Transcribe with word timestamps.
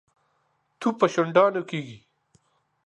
تو 0.79 0.87
په 0.99 1.05
شونډانو 1.13 1.61
کېږي. 1.69 1.97